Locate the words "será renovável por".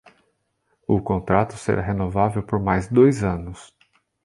1.57-2.59